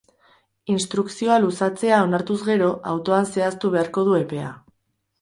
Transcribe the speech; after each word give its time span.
Instrukzioa 0.75 1.35
luzatzea 1.43 2.01
onartuz 2.07 2.39
gero, 2.49 2.73
autoan 2.95 3.31
zehaztu 3.37 3.75
beharko 3.79 4.09
du 4.11 4.21
epea. 4.27 4.53